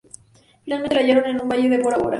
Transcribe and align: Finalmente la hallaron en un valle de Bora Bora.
Finalmente 0.63 0.95
la 0.95 1.01
hallaron 1.01 1.25
en 1.27 1.41
un 1.43 1.47
valle 1.47 1.69
de 1.69 1.77
Bora 1.77 1.97
Bora. 1.99 2.09